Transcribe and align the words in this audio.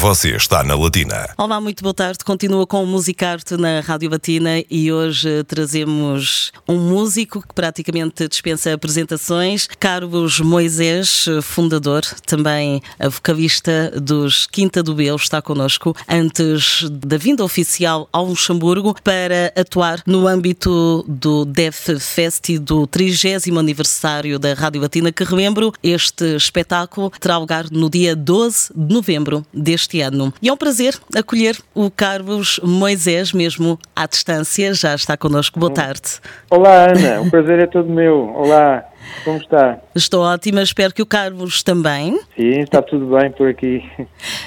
Você 0.00 0.36
está 0.36 0.62
na 0.62 0.76
Latina. 0.76 1.28
Olá, 1.36 1.60
muito 1.60 1.82
boa 1.82 1.92
tarde. 1.92 2.20
Continua 2.24 2.64
com 2.68 2.84
o 2.84 2.86
Musicarte 2.86 3.56
na 3.56 3.80
Rádio 3.80 4.08
Batina 4.08 4.62
e 4.70 4.92
hoje 4.92 5.42
trazemos 5.42 6.52
um 6.68 6.76
músico 6.76 7.42
que 7.42 7.52
praticamente 7.52 8.28
dispensa 8.28 8.72
apresentações, 8.72 9.66
Carlos 9.80 10.38
Moisés, 10.38 11.26
fundador, 11.42 12.02
também 12.24 12.80
a 12.96 13.08
vocalista 13.08 13.92
dos 14.00 14.46
Quinta 14.46 14.84
do 14.84 14.94
Belo, 14.94 15.16
está 15.16 15.42
connosco 15.42 15.92
antes 16.08 16.88
da 16.88 17.16
vinda 17.16 17.42
oficial 17.42 18.08
ao 18.12 18.26
Luxemburgo 18.26 18.94
para 19.02 19.52
atuar 19.56 20.00
no 20.06 20.28
âmbito 20.28 21.04
do 21.08 21.44
Def 21.44 21.88
Fest 21.98 22.50
e 22.50 22.58
do 22.60 22.86
30 22.86 23.50
aniversário 23.58 24.38
da 24.38 24.54
Rádio 24.54 24.80
Batina, 24.80 25.10
que 25.10 25.24
relembro, 25.24 25.72
este 25.82 26.36
espetáculo 26.36 27.10
terá 27.18 27.36
lugar 27.36 27.68
no 27.72 27.90
dia 27.90 28.14
12 28.14 28.70
de 28.76 28.94
novembro 28.94 29.44
deste 29.52 29.87
este 29.88 30.02
ano. 30.02 30.32
E 30.42 30.48
é 30.48 30.52
um 30.52 30.56
prazer 30.56 30.94
acolher 31.16 31.56
o 31.74 31.90
Carlos 31.90 32.60
Moisés, 32.62 33.32
mesmo 33.32 33.78
à 33.96 34.06
distância, 34.06 34.74
já 34.74 34.94
está 34.94 35.16
connosco. 35.16 35.58
Boa 35.58 35.72
tarde. 35.72 36.20
Olá, 36.50 36.90
Ana, 36.90 37.22
o 37.22 37.30
prazer 37.30 37.58
é 37.60 37.66
todo 37.66 37.88
meu. 37.88 38.34
Olá. 38.34 38.84
Como 39.24 39.38
está? 39.38 39.78
Estou 39.98 40.22
ótima, 40.22 40.62
espero 40.62 40.94
que 40.94 41.02
o 41.02 41.06
Carlos 41.06 41.62
também. 41.64 42.20
Sim, 42.36 42.60
está 42.60 42.80
tudo 42.80 43.06
bem 43.16 43.32
por 43.32 43.48
aqui. 43.48 43.82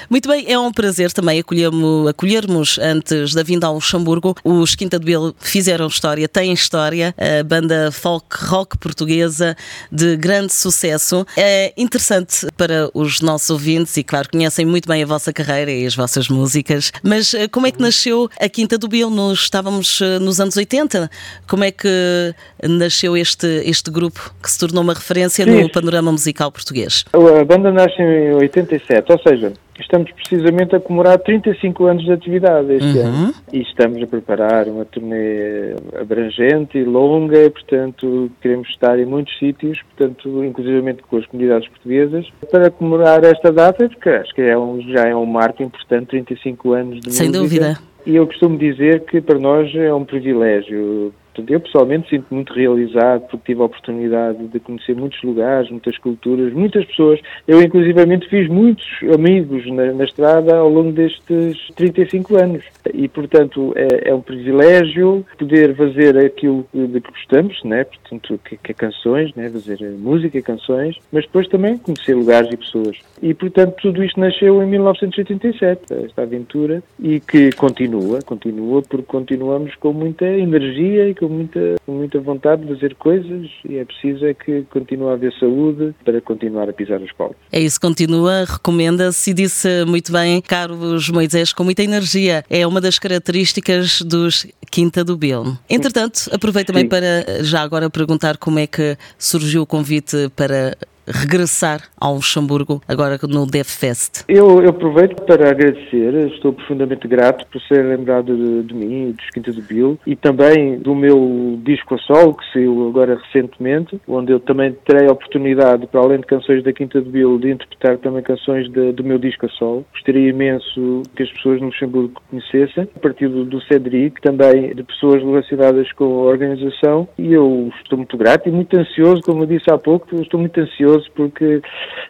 Muito 0.08 0.26
bem, 0.26 0.50
é 0.50 0.58
um 0.58 0.72
prazer 0.72 1.12
também 1.12 1.38
acolhermos, 1.38 2.08
acolhermos 2.08 2.78
antes 2.78 3.34
da 3.34 3.42
vinda 3.42 3.66
ao 3.66 3.74
Luxemburgo. 3.74 4.34
Os 4.42 4.74
Quinta 4.74 4.98
de 4.98 5.04
Belo 5.04 5.34
fizeram 5.38 5.86
história, 5.86 6.26
têm 6.26 6.54
história, 6.54 7.14
a 7.18 7.44
banda 7.44 7.92
folk 7.92 8.26
rock 8.46 8.78
portuguesa 8.78 9.54
de 9.90 10.16
grande 10.16 10.54
sucesso. 10.54 11.26
É 11.36 11.74
interessante 11.76 12.46
para 12.56 12.90
os 12.94 13.20
nossos 13.20 13.50
ouvintes 13.50 13.94
e, 13.98 14.02
claro, 14.02 14.30
conhecem 14.30 14.64
muito 14.64 14.88
bem 14.88 15.02
a 15.02 15.06
vossa 15.06 15.34
carreira 15.34 15.70
e 15.70 15.84
as 15.84 15.94
vossas 15.94 16.28
músicas. 16.28 16.92
Mas 17.02 17.34
eh, 17.34 17.46
como 17.46 17.66
é 17.66 17.70
que 17.70 17.80
nasceu 17.80 18.28
a 18.40 18.48
Quinta 18.48 18.78
do 18.78 18.88
Belo? 18.88 19.10
Nos, 19.10 19.40
estávamos 19.40 20.00
eh, 20.00 20.18
nos 20.18 20.40
anos 20.40 20.56
80. 20.56 21.10
Como 21.46 21.62
é 21.62 21.70
que 21.70 22.34
nasceu 22.62 23.16
este, 23.16 23.46
este 23.66 23.90
grupo 23.90 24.34
que 24.42 24.50
se 24.50 24.58
tornou 24.58 24.82
uma 24.82 24.94
referência 24.94 25.41
Sim. 25.44 25.62
no 25.62 25.70
panorama 25.70 26.12
musical 26.12 26.50
português. 26.50 27.04
A 27.12 27.44
banda 27.44 27.70
nasce 27.70 28.00
em 28.00 28.34
87, 28.34 29.12
ou 29.12 29.18
seja, 29.18 29.52
estamos 29.80 30.10
precisamente 30.12 30.74
a 30.76 30.80
comemorar 30.80 31.18
35 31.18 31.86
anos 31.86 32.04
de 32.04 32.12
atividade 32.12 32.72
este 32.72 32.98
uhum. 32.98 33.06
ano 33.06 33.34
e 33.52 33.62
estamos 33.62 34.02
a 34.02 34.06
preparar 34.06 34.68
uma 34.68 34.84
turnê 34.84 35.74
abrangente 36.00 36.78
e 36.78 36.84
longa, 36.84 37.50
portanto 37.50 38.30
queremos 38.40 38.68
estar 38.68 38.98
em 38.98 39.06
muitos 39.06 39.36
sítios, 39.38 39.80
portanto 39.82 40.44
inclusivamente 40.44 41.02
com 41.02 41.16
as 41.16 41.26
comunidades 41.26 41.68
portuguesas, 41.68 42.26
para 42.50 42.70
comemorar 42.70 43.24
esta 43.24 43.52
data, 43.52 43.88
porque 43.88 44.08
acho 44.08 44.34
que 44.34 44.42
é 44.42 44.56
um, 44.56 44.80
já 44.92 45.08
é 45.08 45.14
um 45.14 45.26
marco 45.26 45.62
importante, 45.62 46.08
35 46.08 46.72
anos 46.72 47.00
de 47.00 47.12
Sem 47.12 47.28
música. 47.28 47.42
dúvida. 47.42 47.78
E 48.04 48.16
eu 48.16 48.26
costumo 48.26 48.58
dizer 48.58 49.04
que 49.04 49.20
para 49.20 49.38
nós 49.38 49.72
é 49.74 49.92
um 49.94 50.04
privilégio 50.04 51.14
eu 51.48 51.60
pessoalmente 51.60 52.08
sinto 52.10 52.26
muito 52.30 52.52
realizado 52.52 53.22
porque 53.28 53.52
tive 53.52 53.62
a 53.62 53.66
oportunidade 53.66 54.46
de 54.48 54.60
conhecer 54.60 54.94
muitos 54.94 55.22
lugares, 55.22 55.70
muitas 55.70 55.96
culturas, 55.98 56.52
muitas 56.52 56.84
pessoas. 56.84 57.20
Eu, 57.46 57.62
inclusivamente, 57.62 58.28
fiz 58.28 58.48
muitos 58.48 58.86
amigos 59.14 59.66
na, 59.70 59.92
na 59.92 60.04
estrada 60.04 60.56
ao 60.56 60.68
longo 60.68 60.92
destes 60.92 61.58
35 61.74 62.36
anos. 62.36 62.64
E, 62.92 63.08
portanto, 63.08 63.72
é, 63.76 64.10
é, 64.10 64.14
um 64.14 64.20
privilégio 64.20 65.24
poder 65.38 65.74
fazer 65.76 66.16
aquilo 66.18 66.66
de 66.72 67.00
que 67.00 67.10
gostamos, 67.10 67.62
né? 67.64 67.84
portanto, 67.84 68.40
que, 68.44 68.56
que 68.56 68.72
é 68.72 68.74
canções, 68.74 69.34
né? 69.34 69.48
fazer 69.50 69.78
música 69.98 70.38
e 70.38 70.42
canções, 70.42 70.96
mas 71.10 71.24
depois 71.24 71.48
também 71.48 71.78
conhecer 71.78 72.14
lugares 72.14 72.52
e 72.52 72.56
pessoas. 72.56 72.98
E, 73.22 73.32
portanto, 73.34 73.76
tudo 73.80 74.02
isto 74.04 74.18
nasceu 74.18 74.62
em 74.62 74.66
1987, 74.66 75.94
esta 76.04 76.22
aventura, 76.22 76.82
e 76.98 77.20
que 77.20 77.52
continua, 77.52 78.20
continua, 78.22 78.82
porque 78.82 79.06
continuamos 79.06 79.74
com 79.76 79.92
muita 79.92 80.26
energia 80.26 81.08
e 81.08 81.14
com 81.22 81.28
muita, 81.28 81.76
com 81.86 81.92
muita 81.92 82.20
vontade 82.20 82.62
de 82.62 82.74
fazer 82.74 82.96
coisas 82.96 83.48
e 83.68 83.76
é 83.76 83.84
preciso 83.84 84.26
é 84.26 84.34
que 84.34 84.62
continue 84.70 85.08
a 85.08 85.12
haver 85.12 85.32
saúde 85.38 85.94
para 86.04 86.20
continuar 86.20 86.68
a 86.68 86.72
pisar 86.72 87.00
os 87.00 87.12
palcos. 87.12 87.36
É 87.52 87.60
isso, 87.60 87.80
continua, 87.80 88.44
recomenda-se 88.44 89.30
e 89.30 89.34
disse 89.34 89.84
muito 89.86 90.10
bem 90.10 90.40
Carlos 90.40 91.08
Moisés, 91.10 91.52
com 91.52 91.62
muita 91.62 91.84
energia. 91.84 92.42
É 92.50 92.66
uma 92.66 92.80
das 92.80 92.98
características 92.98 94.02
dos 94.02 94.48
Quinta 94.68 95.04
do 95.04 95.16
Belo. 95.16 95.56
Entretanto, 95.70 96.28
aproveito 96.32 96.68
também 96.68 96.84
Sim. 96.84 96.88
para 96.88 97.44
já 97.44 97.60
agora 97.60 97.88
perguntar 97.88 98.36
como 98.36 98.58
é 98.58 98.66
que 98.66 98.96
surgiu 99.16 99.62
o 99.62 99.66
convite 99.66 100.28
para 100.34 100.76
regressar 101.06 101.82
ao 101.98 102.14
Luxemburgo 102.14 102.80
agora 102.86 103.18
no 103.28 103.46
Dev 103.46 103.66
Fest? 103.66 104.24
Eu, 104.28 104.62
eu, 104.62 104.70
aproveito 104.70 105.22
para 105.22 105.50
agradecer, 105.50 106.14
estou 106.32 106.52
profundamente 106.52 107.06
grato 107.08 107.46
por 107.46 107.60
ser 107.62 107.84
lembrado 107.84 108.36
de, 108.36 108.62
de 108.62 108.74
mim, 108.74 109.12
dos 109.12 109.30
Quinta 109.30 109.52
do 109.52 109.62
Bill 109.62 109.98
e 110.06 110.16
também 110.16 110.78
do 110.78 110.94
meu 110.94 111.58
disco 111.62 111.94
a 111.94 111.98
solo 111.98 112.34
que 112.34 112.44
saiu 112.52 112.88
agora 112.88 113.20
recentemente, 113.24 114.00
onde 114.06 114.32
eu 114.32 114.40
também 114.40 114.76
terei 114.86 115.08
a 115.08 115.12
oportunidade, 115.12 115.86
para 115.86 116.00
além 116.00 116.20
de 116.20 116.26
canções 116.26 116.62
da 116.62 116.72
Quinta 116.72 117.00
do 117.00 117.10
Bill, 117.10 117.38
de 117.38 117.50
interpretar 117.50 117.98
também 117.98 118.22
canções 118.22 118.70
de, 118.70 118.92
do 118.92 119.04
meu 119.04 119.18
disco 119.18 119.46
a 119.46 119.48
solo. 119.50 119.84
Gostaria 119.92 120.30
imenso 120.30 121.02
que 121.16 121.22
as 121.22 121.32
pessoas 121.32 121.60
no 121.60 121.66
Luxemburgo 121.66 122.20
conhecessem, 122.30 122.88
a 122.94 123.00
partir 123.00 123.28
do, 123.28 123.44
do 123.44 123.60
Cedric, 123.62 124.20
também 124.20 124.74
de 124.74 124.82
pessoas 124.82 125.22
relacionadas 125.22 125.90
com 125.92 126.04
a 126.04 126.30
organização 126.30 127.08
e 127.18 127.32
eu 127.32 127.70
estou 127.82 127.98
muito 127.98 128.16
grato 128.16 128.48
e 128.48 128.52
muito 128.52 128.76
ansioso, 128.76 129.22
como 129.22 129.42
eu 129.42 129.46
disse 129.46 129.70
há 129.70 129.78
pouco, 129.78 130.14
estou 130.20 130.40
muito 130.40 130.58
ansioso 130.60 130.91
curioso 130.92 131.10
porque 131.14 131.62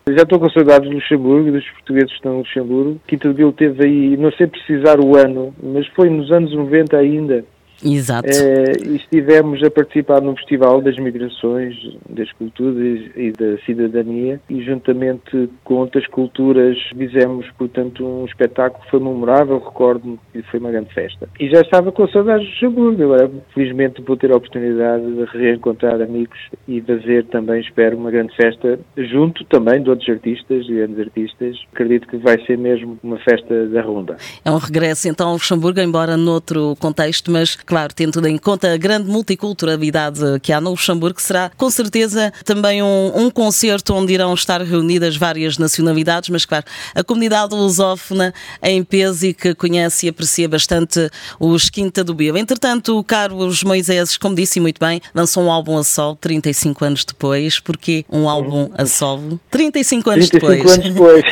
já 0.08 0.22
estou 0.22 0.40
com 0.40 0.50
saudades 0.50 0.88
do 0.88 0.96
Luxemburgo, 0.96 1.52
dos 1.52 1.68
portugueses 1.70 2.10
que 2.10 2.16
estão 2.16 2.32
no 2.32 2.38
Luxemburgo. 2.38 3.00
Quinta 3.06 3.28
de 3.28 3.34
Vil 3.34 3.52
teve 3.52 3.84
aí, 3.84 4.16
não 4.16 4.32
sei 4.32 4.46
precisar 4.46 4.98
o 5.00 5.16
ano, 5.16 5.54
mas 5.62 5.86
foi 5.88 6.10
nos 6.10 6.30
anos 6.32 6.52
90 6.52 6.96
ainda, 6.96 7.44
Exato. 7.84 8.28
É, 8.28 8.72
e 8.86 8.96
estivemos 8.96 9.62
a 9.62 9.70
participar 9.70 10.20
num 10.20 10.36
festival 10.36 10.80
das 10.80 10.96
migrações, 10.96 11.76
das 12.08 12.30
culturas 12.32 13.00
e 13.16 13.32
da 13.32 13.58
cidadania 13.64 14.40
e 14.48 14.62
juntamente 14.62 15.48
com 15.64 15.74
outras 15.74 16.06
culturas 16.06 16.76
fizemos, 16.96 17.46
portanto, 17.58 18.04
um 18.04 18.24
espetáculo 18.24 18.82
que 18.84 18.90
foi 18.90 19.00
memorável, 19.00 19.58
recordo-me 19.58 20.18
que 20.32 20.42
foi 20.42 20.60
uma 20.60 20.70
grande 20.70 20.92
festa. 20.94 21.28
E 21.38 21.48
já 21.50 21.60
estava 21.60 21.90
com 21.90 22.06
saudades 22.08 22.46
de 22.46 22.52
Luxemburgo, 22.52 23.02
agora 23.02 23.30
felizmente 23.54 24.02
vou 24.02 24.16
ter 24.16 24.32
a 24.32 24.36
oportunidade 24.36 25.04
de 25.04 25.24
reencontrar 25.36 26.00
amigos 26.00 26.38
e 26.68 26.80
fazer 26.80 27.24
também, 27.26 27.60
espero, 27.60 27.96
uma 27.96 28.10
grande 28.10 28.34
festa 28.36 28.78
junto 28.96 29.44
também 29.44 29.82
de 29.82 29.90
outros 29.90 30.08
artistas 30.08 30.66
e 30.68 30.74
grandes 30.74 30.98
artistas. 30.98 31.56
Acredito 31.72 32.08
que 32.08 32.16
vai 32.16 32.38
ser 32.46 32.58
mesmo 32.58 32.98
uma 33.02 33.18
festa 33.18 33.66
da 33.66 33.82
ronda. 33.82 34.16
É 34.44 34.50
um 34.50 34.58
regresso 34.58 35.08
então 35.08 35.28
ao 35.28 35.32
Luxemburgo, 35.34 35.80
embora 35.80 36.16
noutro 36.16 36.76
contexto, 36.78 37.30
mas 37.30 37.56
claro, 37.72 37.94
tendo 37.94 38.28
em 38.28 38.36
conta 38.36 38.74
a 38.74 38.76
grande 38.76 39.08
multiculturalidade 39.08 40.20
que 40.42 40.52
há 40.52 40.60
no 40.60 40.72
Luxemburgo, 40.72 41.18
será 41.18 41.50
com 41.56 41.70
certeza 41.70 42.30
também 42.44 42.82
um, 42.82 43.12
um 43.14 43.30
concerto 43.30 43.94
onde 43.94 44.12
irão 44.12 44.34
estar 44.34 44.60
reunidas 44.60 45.16
várias 45.16 45.56
nacionalidades, 45.56 46.28
mas 46.28 46.44
claro, 46.44 46.66
a 46.94 47.02
comunidade 47.02 47.54
lusófona 47.54 48.34
em 48.62 48.84
peso 48.84 49.24
e 49.24 49.32
que 49.32 49.54
conhece 49.54 50.04
e 50.04 50.10
aprecia 50.10 50.46
bastante 50.46 51.08
os 51.40 51.70
Quinta 51.70 52.04
do 52.04 52.12
Bio. 52.12 52.36
Entretanto, 52.36 52.98
o 52.98 53.02
Carlos 53.02 53.62
Moisés, 53.62 54.18
como 54.18 54.34
disse 54.34 54.60
muito 54.60 54.78
bem, 54.78 55.00
lançou 55.14 55.42
um 55.42 55.50
álbum 55.50 55.78
a 55.78 55.82
solo 55.82 56.16
35 56.16 56.84
anos 56.84 57.06
depois. 57.06 57.58
Porquê 57.58 58.04
um 58.12 58.28
álbum 58.28 58.70
a 58.76 58.84
solo 58.84 59.40
35 59.50 60.10
anos 60.10 60.28
35 60.28 60.62
depois? 60.62 60.78
anos 60.78 60.92
depois. 60.92 61.24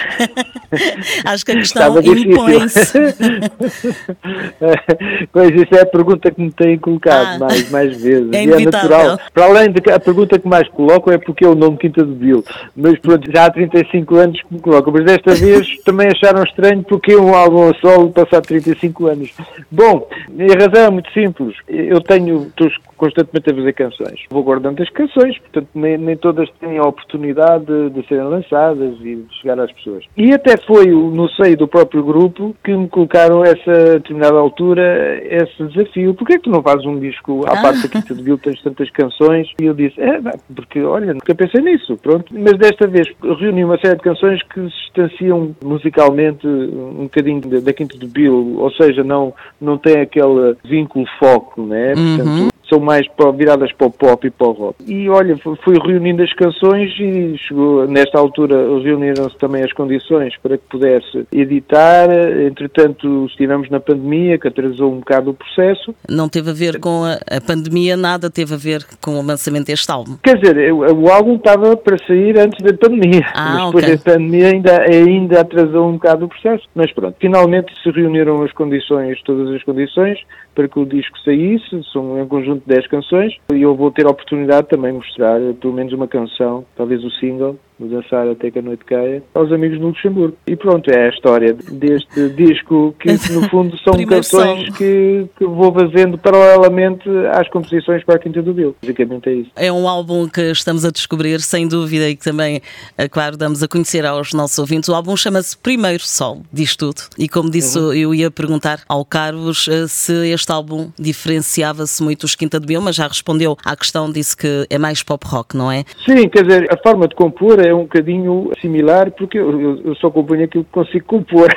Acho 1.27 1.45
que 1.45 1.53
a 1.53 1.57
questão 1.57 2.01
impõe-se. 2.01 2.93
pois, 5.33 5.51
isso 5.51 5.75
é 5.75 5.81
a 5.81 5.87
pergunta 5.87 6.20
que 6.29 6.43
me 6.43 6.51
têm 6.51 6.77
colocado 6.77 7.37
ah, 7.37 7.39
mais, 7.39 7.71
mais 7.71 8.03
vezes. 8.03 8.31
É, 8.41 8.43
é 8.43 8.65
natural. 8.65 9.19
Para 9.33 9.45
além 9.45 9.71
de 9.71 9.81
que 9.81 9.91
a 9.91 10.01
pergunta 10.01 10.39
que 10.39 10.49
mais 10.49 10.69
colocam 10.69 11.13
é 11.13 11.19
porque 11.19 11.45
é 11.45 11.49
o 11.49 11.55
nome 11.55 11.77
Quinta 11.77 12.05
do 12.05 12.15
Bill. 12.15 12.45
Mas 12.75 12.99
pronto, 12.99 13.31
já 13.31 13.45
há 13.45 13.51
35 13.51 14.17
anos 14.17 14.43
que 14.43 14.55
me 14.55 14.61
colocam. 14.61 14.93
Mas 14.93 15.05
desta 15.05 15.35
vez 15.35 15.67
também 15.85 16.09
acharam 16.09 16.43
estranho 16.43 16.83
porque 16.83 17.15
um 17.15 17.35
álbum 17.35 17.71
a 17.71 17.75
solo 17.75 18.11
passado 18.11 18.47
35 18.47 19.07
anos. 19.07 19.31
Bom, 19.71 20.09
a 20.11 20.65
razão 20.65 20.87
é 20.87 20.91
muito 20.91 21.13
simples. 21.13 21.55
Eu 21.69 22.01
tenho, 22.01 22.47
estou 22.49 22.69
constantemente 23.01 23.51
a 23.51 23.55
fazer 23.55 23.73
canções. 23.73 24.21
Vou 24.31 24.43
guardando 24.43 24.83
as 24.83 24.91
canções, 24.91 25.39
portanto 25.39 25.69
nem, 25.75 25.97
nem 25.97 26.17
todas 26.19 26.51
têm 26.61 26.77
a 26.77 26.83
oportunidade 26.83 27.65
de, 27.65 27.91
de, 27.91 28.07
serem 28.07 28.25
lançadas 28.25 28.95
e 29.01 29.17
de 29.17 29.41
chegar 29.41 29.59
às 29.59 29.73
pessoas. 29.73 30.05
E 30.15 30.35
até 30.35 30.59
foi 30.59 30.87
no 30.87 31.27
seio 31.31 31.57
do 31.57 31.67
próprio 31.67 32.05
grupo 32.05 32.55
que 32.63 32.77
me 32.77 32.89
colocaram 32.89 33.43
essa 33.43 33.95
determinada 33.95 34.37
altura 34.37 35.19
esse 35.25 35.65
desafio 35.65 36.13
porque 36.15 36.35
é 36.35 36.37
que 36.37 36.45
tu 36.45 36.51
não 36.51 36.63
fazes 36.63 36.85
um 36.85 37.01
disco 37.01 37.41
à 37.47 37.59
ah. 37.59 37.63
parte 37.63 37.87
aqui 37.87 38.15
de 38.15 38.23
Bill, 38.23 38.37
tens 38.37 38.63
tantas 38.63 38.91
canções? 38.91 39.49
E 39.59 39.65
eu 39.65 39.73
disse, 39.73 39.99
é, 39.99 40.21
porque, 40.55 40.83
olha, 40.83 41.15
nunca 41.15 41.35
pensei 41.35 41.63
nisso, 41.63 41.97
pronto. 42.03 42.27
Mas 42.31 42.59
desta 42.59 42.87
vez 42.87 43.09
reuni 43.23 43.65
uma 43.65 43.79
série 43.79 43.97
de 43.97 44.03
canções 44.03 44.43
que 44.43 44.61
se 44.61 44.81
distanciam 44.85 45.55
musicalmente 45.65 46.47
um 46.47 47.05
bocadinho 47.05 47.41
da, 47.41 47.61
da 47.61 47.73
Quinta 47.73 47.97
de 47.97 48.07
Bill, 48.07 48.57
ou 48.59 48.71
seja, 48.73 49.03
não, 49.03 49.33
não 49.59 49.79
tem 49.79 50.01
aquele 50.01 50.57
vínculo 50.65 51.07
foco, 51.19 51.63
né? 51.63 51.95
Portanto, 51.95 52.29
uhum 52.29 52.51
são 52.71 52.81
mais 52.81 53.07
viradas 53.37 53.73
para 53.73 53.89
o 53.89 53.91
pop 53.91 54.27
e 54.27 54.31
para 54.31 54.47
o 54.47 54.53
rock. 54.53 54.77
E 54.87 55.09
olha, 55.09 55.37
fui 55.37 55.77
reunindo 55.85 56.23
as 56.23 56.33
canções 56.35 56.91
e 56.99 57.37
chegou, 57.37 57.87
nesta 57.87 58.19
altura 58.19 58.57
reuniram-se 58.81 59.37
também 59.37 59.63
as 59.63 59.73
condições 59.73 60.35
para 60.43 60.57
que 60.57 60.65
pudesse 60.71 61.27
editar. 61.33 62.09
Entretanto, 62.47 63.27
estivemos 63.27 63.69
na 63.69 63.81
pandemia, 63.81 64.39
que 64.39 64.49
atrasou 64.49 64.93
um 64.93 64.99
bocado 64.99 65.31
o 65.31 65.35
processo. 65.35 65.95
Não 66.09 66.29
teve 66.29 66.51
a 66.51 66.55
ver 66.55 66.79
com 66.79 67.05
a, 67.05 67.15
a 67.37 67.41
pandemia, 67.41 67.97
nada 67.97 68.31
teve 68.31 68.55
a 68.55 68.57
ver 68.57 68.87
com 69.01 69.19
o 69.19 69.23
lançamento 69.23 69.67
deste 69.67 69.91
álbum. 69.91 70.17
Quer 70.23 70.39
dizer, 70.39 70.73
o, 70.73 70.79
o 70.79 71.09
álbum 71.09 71.37
estava 71.37 71.77
para 71.77 71.99
sair 72.07 72.39
antes 72.39 72.63
da 72.65 72.73
pandemia, 72.73 73.27
ah, 73.35 73.55
mas 73.55 73.67
depois 73.67 73.85
okay. 73.85 73.97
da 73.97 74.03
pandemia 74.03 74.49
ainda, 74.49 74.83
ainda 74.83 75.41
atrasou 75.41 75.89
um 75.89 75.93
bocado 75.95 76.27
o 76.27 76.29
processo. 76.29 76.65
Mas 76.75 76.93
pronto, 76.93 77.17
finalmente 77.19 77.73
se 77.83 77.91
reuniram 77.91 78.43
as 78.43 78.53
condições, 78.53 79.21
todas 79.25 79.55
as 79.55 79.63
condições, 79.65 80.19
para 80.55 80.69
que 80.69 80.79
o 80.79 80.85
disco 80.85 81.19
saísse, 81.25 81.83
são 81.93 82.21
um 82.21 82.27
conjunto 82.27 82.60
10 82.67 82.87
canções, 82.89 83.37
e 83.53 83.63
eu 83.63 83.75
vou 83.75 83.91
ter 83.91 84.07
a 84.07 84.11
oportunidade 84.11 84.69
também 84.69 84.93
de 84.93 84.99
mostrar 84.99 85.41
pelo 85.61 85.73
menos 85.73 85.93
uma 85.93 86.09
canção, 86.09 86.65
talvez 86.77 87.05
o 87.05 87.11
single, 87.13 87.59
no 87.81 87.89
Dançar 87.89 88.29
Até 88.29 88.51
que 88.51 88.59
a 88.59 88.63
Noite 88.63 88.85
Caia, 88.85 89.23
aos 89.35 89.51
amigos 89.51 89.81
no 89.81 89.89
Luxemburgo. 89.89 90.37
E 90.47 90.55
pronto, 90.55 90.91
é 90.91 91.07
a 91.07 91.09
história 91.09 91.55
deste 91.55 92.29
disco, 92.31 92.95
que 93.01 93.13
no 93.33 93.49
fundo 93.49 93.77
são 93.83 93.95
canções 94.05 94.69
que, 94.77 95.27
que, 95.37 95.45
vou 95.45 95.73
fazendo 95.73 96.19
paralelamente 96.19 97.09
às 97.33 97.49
composições 97.49 98.05
para 98.05 98.17
a 98.17 98.19
Quinta 98.19 98.43
do 98.43 98.53
Bill. 98.53 98.77
Basicamente 98.83 99.29
é 99.29 99.33
isso. 99.33 99.51
É 99.57 99.73
um 99.73 99.89
álbum 99.89 100.29
que 100.29 100.43
estamos 100.51 100.85
a 100.85 100.91
descobrir, 100.91 101.41
sem 101.41 101.67
dúvida, 101.67 102.09
e 102.09 102.17
que 102.17 102.23
também, 102.23 102.61
é 102.97 103.09
claro, 103.09 103.37
damos 103.37 103.63
a 103.63 103.69
conhecer 103.69 104.05
aos 104.05 104.33
nossos 104.33 104.59
ouvintes. 104.59 104.89
O 104.89 104.95
álbum 104.95 105.17
chama-se 105.17 105.57
Primeiro 105.57 106.03
Sol, 106.03 106.43
diz 106.53 106.77
tudo. 106.77 107.03
E 107.19 107.29
como 107.29 107.51
disse, 107.51 107.79
uhum. 107.79 107.93
eu 107.93 108.15
ia 108.15 108.31
perguntar 108.31 108.81
ao 108.89 109.05
Carlos 109.05 109.69
eh, 109.69 109.87
se 109.87 110.13
este 110.31 110.53
álbum 110.53 110.91
diferenciava-se 110.99 112.03
muito 112.03 112.21
dos 112.21 112.35
Quinta 112.35 112.61
do 112.61 112.67
Bill, 112.67 112.81
mas 112.81 112.97
já 112.97 113.07
respondeu 113.07 113.57
à 113.65 113.77
questão, 113.77 114.11
disse 114.11 114.37
que 114.37 114.67
é 114.69 114.79
mais 114.79 115.03
pop 115.03 115.27
rock, 115.27 115.57
não 115.57 115.71
é? 115.71 115.85
Sim, 116.05 116.29
quer 116.29 116.45
dizer, 116.45 116.67
a 116.73 116.77
forma 116.77 117.09
de 117.09 117.15
compor 117.15 117.59
é 117.61 117.70
é 117.71 117.75
um 117.75 117.83
bocadinho 117.83 118.51
similar, 118.61 119.11
porque 119.13 119.39
eu, 119.39 119.81
eu 119.85 119.95
só 119.97 120.11
componho 120.11 120.45
aquilo 120.45 120.65
que 120.65 120.71
consigo 120.71 121.05
compor, 121.07 121.49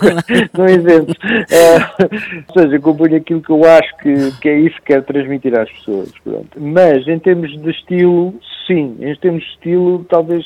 não 0.56 0.68
invento. 0.68 1.14
É, 1.50 2.04
ou 2.54 2.62
seja, 2.62 2.78
componho 2.80 3.16
aquilo 3.16 3.40
que 3.40 3.50
eu 3.50 3.64
acho 3.64 3.96
que, 3.98 4.40
que 4.40 4.48
é 4.48 4.58
isso 4.60 4.76
que 4.76 4.92
quero 4.92 5.02
transmitir 5.02 5.58
às 5.58 5.70
pessoas. 5.70 6.12
Pronto. 6.24 6.48
Mas, 6.56 7.06
em 7.06 7.18
termos 7.18 7.50
de 7.60 7.70
estilo, 7.70 8.34
sim. 8.66 8.96
Em 9.00 9.14
termos 9.16 9.42
de 9.42 9.50
estilo, 9.50 10.04
talvez. 10.08 10.44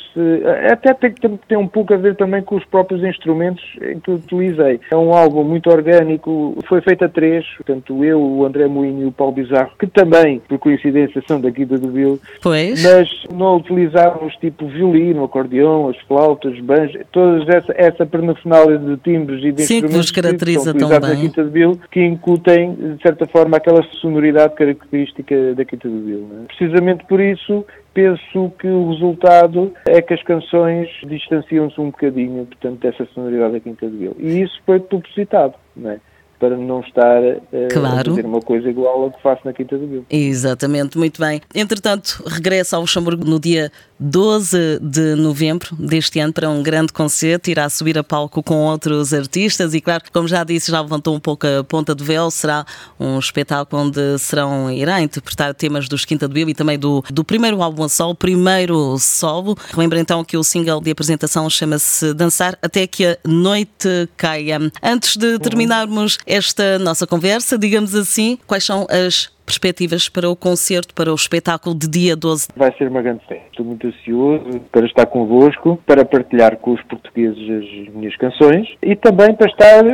Até 0.71 0.95
tem 0.95 1.13
ter 1.49 1.57
um 1.57 1.69
pouco 1.69 1.93
a 1.93 1.97
ver 1.97 2.17
também 2.17 2.43
com 2.43 2.57
os 2.57 2.65
próprios 2.65 3.03
instrumentos 3.05 3.63
em 3.83 3.99
que 4.01 4.11
eu 4.11 4.15
utilizei. 4.15 4.81
É 4.91 4.97
um 4.97 5.13
álbum 5.13 5.45
muito 5.45 5.69
orgânico, 5.71 6.57
foi 6.69 6.81
feito 6.81 7.05
a 7.05 7.09
três, 7.09 7.45
portanto, 7.57 8.05
eu, 8.05 8.21
o 8.21 8.45
André 8.47 8.67
Moinho 8.67 9.03
e 9.03 9.07
o 9.07 9.13
Paulo 9.13 9.35
Bizarro, 9.35 9.73
que 9.79 9.87
também, 9.87 10.41
por 10.49 10.59
coincidência, 10.59 11.23
são 11.27 11.41
daqui 11.41 11.65
da 11.65 11.77
do 11.77 11.89
Bill, 11.89 12.21
pois. 12.41 12.83
mas 12.83 13.09
não 13.33 13.57
utilizávamos 13.57 14.35
tipo 14.37 14.67
violino 14.67 15.12
violino, 15.13 15.23
o 15.23 15.25
acordeão, 15.25 15.89
as 15.89 15.99
flautas, 16.07 16.59
banjos, 16.61 17.01
toda 17.13 17.45
essa, 17.55 17.73
essa 17.77 18.07
pernacionália 18.07 18.79
de 18.79 18.97
timbres 18.99 19.45
e 19.45 19.53
de 19.53 19.63
Sim, 19.63 19.75
instrumentos 19.75 19.91
que 19.91 19.97
nos 19.97 20.11
caracteriza 20.11 20.73
que 20.73 20.79
tão 20.79 20.89
bem. 20.89 21.21
Quinta 21.21 21.45
de 21.45 21.51
Bill, 21.51 21.81
que 21.91 22.05
incutem, 22.05 22.75
de 22.75 23.03
certa 23.03 23.27
forma, 23.27 23.57
aquela 23.57 23.83
sonoridade 24.01 24.55
característica 24.55 25.55
da 25.55 25.65
Quinta 25.65 25.89
de 25.89 25.97
Bill. 25.97 26.29
É? 26.43 26.47
Precisamente 26.47 27.05
por 27.07 27.21
isso, 27.21 27.65
penso 27.95 28.53
que 28.59 28.67
o 28.67 28.91
resultado 28.91 29.73
é 29.87 30.01
que 30.01 30.15
as 30.15 30.23
canções 30.23 30.89
distanciam-se 31.07 31.81
um 31.81 31.87
bocadinho, 31.87 32.47
portanto, 32.47 32.81
dessa 32.81 33.07
sonoridade 33.15 33.53
da 33.53 33.61
Quinta 33.61 33.87
de 33.87 33.97
Bill. 33.97 34.17
E 34.19 34.43
isso 34.43 34.61
foi 34.65 34.81
propositado, 34.81 35.55
não 35.77 35.91
é? 35.91 36.01
Para 36.43 36.57
não 36.57 36.81
estar 36.81 37.23
uh, 37.23 37.69
claro. 37.73 38.11
a 38.11 38.17
fazer 38.17 38.27
uma 38.27 38.41
coisa 38.41 38.69
igual 38.69 39.05
ao 39.05 39.13
que 39.13 39.23
faço 39.23 39.43
na 39.45 39.53
Quinta 39.53 39.79
do 39.79 39.87
Bill. 39.87 40.05
Exatamente, 40.11 40.99
muito 40.99 41.21
bem. 41.21 41.41
Entretanto, 41.55 42.21
regressa 42.27 42.75
ao 42.75 42.83
Luxemburgo 42.83 43.25
no 43.25 43.39
dia 43.39 43.71
12 44.03 44.81
de 44.81 45.15
novembro 45.15 45.77
deste 45.77 46.19
ano 46.19 46.33
para 46.33 46.51
um 46.51 46.61
grande 46.61 46.93
concerto, 46.93 47.49
irá 47.49 47.71
subir 47.71 47.97
a 47.97 48.03
palco 48.03 48.43
com 48.43 48.57
outros 48.57 49.15
artistas 49.15 49.73
e 49.75 49.81
claro, 49.81 50.03
como 50.13 50.27
já 50.27 50.43
disse, 50.43 50.73
já 50.73 50.81
levantou 50.81 51.15
um 51.15 51.21
pouco 51.21 51.47
a 51.47 51.63
ponta 51.63 51.95
do 51.95 52.03
véu, 52.03 52.29
será 52.29 52.67
um 52.99 53.17
espetáculo 53.21 53.85
onde 53.85 54.19
serão, 54.19 54.69
irá 54.73 55.01
interpretar 55.01 55.55
temas 55.55 55.89
dos 55.89 56.05
Quinta 56.05 56.27
do 56.27 56.35
Bill 56.35 56.49
e 56.49 56.55
também 56.55 56.77
do, 56.77 57.05
do 57.13 57.23
primeiro 57.23 57.63
álbum 57.63 57.85
a 57.85 57.89
solo, 57.89 58.17
primeiro 58.17 58.99
solo. 58.99 59.57
Lembra 59.77 60.01
então 60.01 60.25
que 60.25 60.37
o 60.37 60.43
single 60.43 60.81
de 60.81 60.91
apresentação 60.91 61.49
chama-se 61.49 62.13
Dançar 62.13 62.59
até 62.61 62.89
que 62.89 63.07
a 63.07 63.17
noite 63.25 64.09
caia. 64.17 64.59
Antes 64.83 65.17
de 65.17 65.39
terminarmos 65.39 66.19
esta 66.33 66.79
nossa 66.79 67.07
conversa, 67.07 67.59
digamos 67.59 67.95
assim, 67.95 68.39
quais 68.47 68.65
são 68.65 68.87
as 68.89 69.29
perspectivas 69.53 70.09
para 70.09 70.29
o 70.29 70.35
concerto, 70.35 70.95
para 70.95 71.13
o 71.13 71.15
espetáculo 71.15 71.75
de 71.75 71.89
dia 71.89 72.17
12? 72.17 72.49
Vai 72.57 72.73
ser 72.77 72.89
uma 72.89 73.03
grande 73.03 73.21
festa. 73.27 73.45
Estou 73.51 73.67
muito 73.67 73.87
ansioso 73.87 74.61
para 74.71 74.87
estar 74.87 75.07
convosco, 75.07 75.79
para 75.87 76.05
partilhar 76.05 76.57
com 76.57 76.73
os 76.73 76.83
portugueses 76.83 77.39
as 77.39 77.95
minhas 77.95 78.17
canções 78.17 78.69
e 78.83 78.97
também 78.97 79.35
para 79.35 79.51
estar 79.51 79.85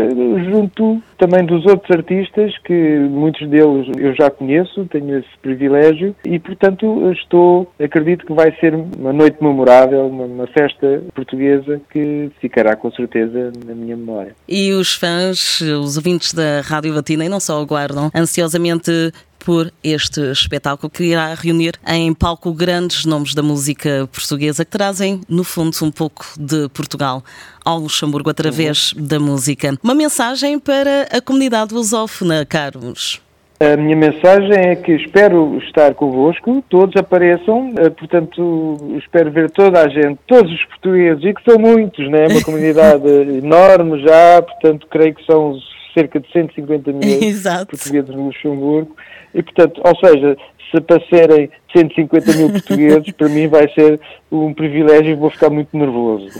junto 0.50 1.02
também 1.18 1.44
dos 1.44 1.66
outros 1.66 1.90
artistas 1.90 2.56
que 2.64 2.98
muitos 3.10 3.48
deles 3.48 3.88
eu 3.98 4.14
já 4.14 4.30
conheço, 4.30 4.84
tenho 4.86 5.18
esse 5.18 5.28
privilégio 5.42 6.14
e 6.24 6.38
portanto 6.38 7.10
estou, 7.12 7.70
acredito 7.82 8.24
que 8.24 8.32
vai 8.32 8.54
ser 8.60 8.74
uma 8.74 9.12
noite 9.12 9.42
memorável, 9.42 10.06
uma, 10.06 10.24
uma 10.24 10.46
festa 10.46 11.02
portuguesa 11.14 11.80
que 11.90 12.30
ficará 12.40 12.76
com 12.76 12.90
certeza 12.92 13.52
na 13.66 13.74
minha 13.74 13.96
memória. 13.96 14.34
E 14.48 14.72
os 14.72 14.94
fãs, 14.94 15.60
os 15.60 15.96
ouvintes 15.96 16.32
da 16.32 16.60
Rádio 16.60 16.94
Latina 16.94 17.24
e 17.24 17.28
não 17.28 17.40
só 17.40 17.60
aguardam 17.60 18.10
ansiosamente 18.14 19.12
por 19.44 19.72
este 19.82 20.20
espetáculo 20.32 20.90
que 20.90 21.04
irá 21.04 21.34
reunir 21.34 21.74
em 21.86 22.12
palco 22.12 22.52
grandes 22.52 23.04
nomes 23.04 23.34
da 23.34 23.42
música 23.42 24.08
portuguesa 24.12 24.64
que 24.64 24.70
trazem, 24.70 25.20
no 25.28 25.44
fundo, 25.44 25.76
um 25.82 25.90
pouco 25.90 26.26
de 26.38 26.68
Portugal 26.70 27.22
ao 27.64 27.78
Luxemburgo 27.78 28.30
através 28.30 28.92
uhum. 28.92 29.06
da 29.06 29.20
música. 29.20 29.78
Uma 29.82 29.94
mensagem 29.94 30.58
para 30.58 31.02
a 31.12 31.20
comunidade 31.20 31.74
lusófona, 31.74 32.44
Carlos. 32.44 33.20
A 33.60 33.76
minha 33.76 33.96
mensagem 33.96 34.56
é 34.56 34.76
que 34.76 34.92
espero 34.92 35.58
estar 35.58 35.92
convosco, 35.94 36.62
todos 36.70 36.94
apareçam, 36.94 37.72
eh, 37.76 37.90
portanto, 37.90 38.76
espero 38.98 39.32
ver 39.32 39.50
toda 39.50 39.82
a 39.82 39.88
gente, 39.88 40.20
todos 40.28 40.52
os 40.52 40.64
portugueses, 40.66 41.24
e 41.24 41.34
que 41.34 41.42
são 41.42 41.58
muitos, 41.58 42.08
né? 42.08 42.28
uma 42.28 42.40
comunidade 42.40 43.08
enorme 43.42 44.00
já, 44.00 44.40
portanto, 44.42 44.86
creio 44.88 45.12
que 45.12 45.26
são 45.26 45.58
cerca 45.92 46.20
de 46.20 46.30
150 46.30 46.92
mil 46.92 47.20
Exato. 47.20 47.76
portugueses 47.76 48.14
no 48.14 48.26
Luxemburgo, 48.26 48.96
e 49.34 49.42
portanto, 49.42 49.80
ou 49.84 49.96
seja, 49.96 50.36
se 50.70 50.76
aparecerem 50.76 51.50
150 51.72 52.32
mil 52.34 52.50
portugueses, 52.50 53.12
para 53.12 53.28
mim 53.28 53.46
vai 53.46 53.68
ser 53.72 54.00
um 54.30 54.52
privilégio 54.52 55.12
e 55.12 55.14
vou 55.14 55.30
ficar 55.30 55.50
muito 55.50 55.76
nervoso. 55.76 56.28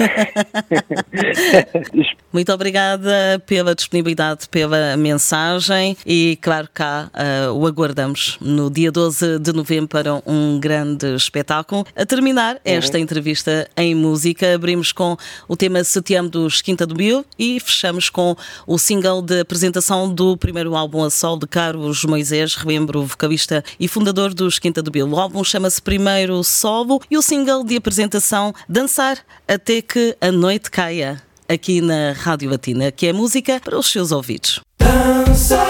muito 2.33 2.53
obrigada 2.53 3.43
pela 3.47 3.75
disponibilidade, 3.75 4.49
pela 4.49 4.97
mensagem 4.97 5.97
e, 6.07 6.39
claro, 6.41 6.69
cá 6.73 7.11
uh, 7.15 7.53
o 7.53 7.67
aguardamos 7.67 8.39
no 8.41 8.71
dia 8.71 8.93
12 8.93 9.39
de 9.39 9.53
novembro 9.53 9.89
para 9.89 10.23
um 10.27 10.59
grande 10.61 11.15
espetáculo. 11.15 11.87
A 11.97 12.05
terminar 12.05 12.57
uhum. 12.57 12.61
esta 12.65 12.99
entrevista 12.99 13.69
em 13.77 13.95
música, 13.95 14.55
abrimos 14.55 14.93
com 14.93 15.17
o 15.47 15.57
tema 15.57 15.83
Setembro 15.85 16.31
dos 16.31 16.61
Quinta 16.61 16.87
do 16.87 16.95
Bill 16.95 17.25
e 17.39 17.59
fechamos 17.61 18.11
com 18.11 18.37
o 18.67 18.79
single 18.79 19.23
de 19.23 19.41
apresentação 19.41 20.13
do 20.13 20.37
primeiro 20.37 20.75
álbum 20.75 21.05
a 21.05 21.11
sol 21.11 21.39
de 21.39 21.47
Carlos 21.47 22.05
Moisés, 22.05 22.55
relembro, 22.55 23.03
vocalista 23.03 23.65
e 23.81 23.89
fundador 23.89 24.18
dos 24.27 24.59
Quinta 24.59 24.83
do 24.83 24.91
Bill. 24.91 25.09
O 25.09 25.19
álbum 25.19 25.45
chama-se 25.45 25.81
Primeiro 25.81 26.43
Solo 26.43 27.01
e 27.09 27.17
o 27.17 27.23
single 27.23 27.63
de 27.63 27.77
apresentação 27.77 28.53
Dançar 28.69 29.19
até 29.47 29.81
que 29.81 30.17
a 30.21 30.33
noite 30.33 30.71
caia, 30.71 31.23
aqui 31.49 31.81
na 31.81 32.13
Rádio 32.13 32.51
Latina, 32.51 32.91
que 32.91 33.07
é 33.07 33.13
música 33.13 33.61
para 33.65 33.79
os 33.79 33.87
seus 33.87 34.11
ouvidos. 34.11 34.61
Dançar 34.79 35.65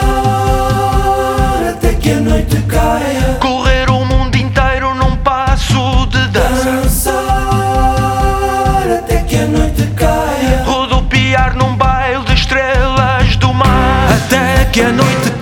até 1.69 1.95
que 1.95 2.11
a 2.11 2.21
noite 2.21 2.57
caia. 2.62 3.37
Correr 3.38 3.90
o 3.90 4.05
mundo 4.05 4.35
inteiro 4.37 4.95
num 4.95 5.17
passo 5.19 6.07
de 6.07 6.26
dança. 6.28 7.12
Dançar 7.12 7.23
até 8.99 9.23
que 9.23 9.37
a 9.37 9.47
noite 9.47 9.87
caia. 9.95 10.64
Rodopiar 10.64 11.55
num 11.55 11.76
baile 11.76 12.25
de 12.25 12.33
estrelas 12.33 13.37
do 13.37 13.52
mar. 13.52 14.09
Até 14.11 14.64
que 14.73 14.81
a 14.81 14.90
noite 14.90 15.31
caia. 15.33 15.38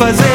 Fazer 0.00 0.29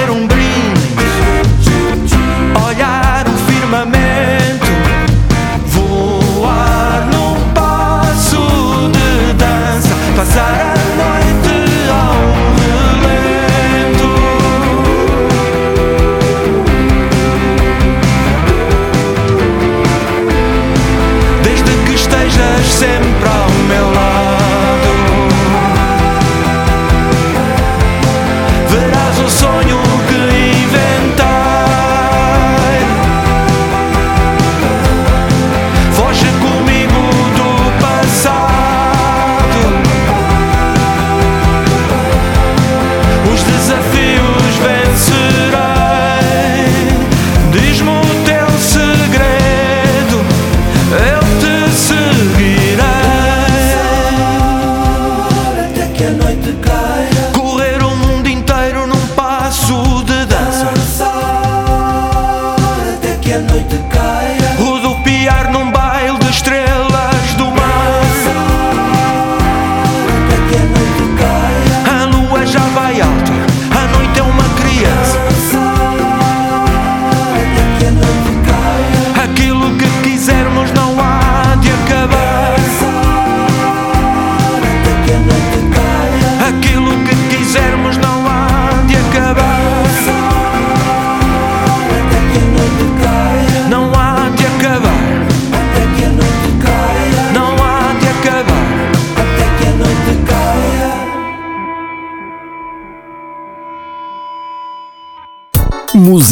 até 63.36 63.64
que 63.64 64.15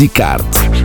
Musicarte 0.03 0.83